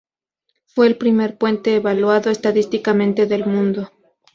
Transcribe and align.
Fue 0.65 0.87
el 0.87 0.97
primer 0.97 1.37
puente 1.37 1.75
evaluado 1.75 2.31
estadísticamente 2.31 3.27
del 3.27 3.45
mundo. 3.45 3.91